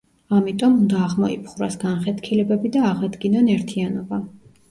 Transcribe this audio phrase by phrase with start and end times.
[0.35, 4.23] ამიტომ უნდა აღმოიფხვრას განხეთქილებები და აღადგინონ ერთიანობა.